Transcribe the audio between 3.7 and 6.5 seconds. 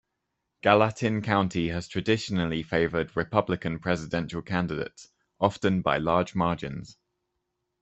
presidential candidates, often by large